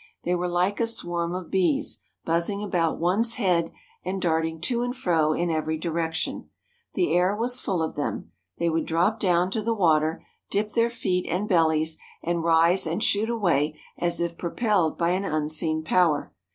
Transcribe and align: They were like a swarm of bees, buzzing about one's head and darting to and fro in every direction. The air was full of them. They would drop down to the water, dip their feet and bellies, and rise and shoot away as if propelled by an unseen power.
They 0.23 0.33
were 0.33 0.47
like 0.49 0.79
a 0.79 0.87
swarm 0.87 1.35
of 1.35 1.51
bees, 1.51 2.01
buzzing 2.25 2.63
about 2.63 2.97
one's 2.97 3.35
head 3.35 3.71
and 4.03 4.19
darting 4.19 4.59
to 4.61 4.81
and 4.81 4.95
fro 4.95 5.31
in 5.33 5.51
every 5.51 5.77
direction. 5.77 6.49
The 6.95 7.13
air 7.13 7.35
was 7.35 7.61
full 7.61 7.83
of 7.83 7.93
them. 7.93 8.31
They 8.57 8.67
would 8.67 8.87
drop 8.87 9.19
down 9.19 9.51
to 9.51 9.61
the 9.61 9.75
water, 9.75 10.25
dip 10.49 10.71
their 10.71 10.89
feet 10.89 11.27
and 11.29 11.47
bellies, 11.47 11.99
and 12.23 12.43
rise 12.43 12.87
and 12.87 13.03
shoot 13.03 13.29
away 13.29 13.79
as 13.95 14.19
if 14.19 14.39
propelled 14.39 14.97
by 14.97 15.11
an 15.11 15.23
unseen 15.23 15.83
power. 15.83 16.33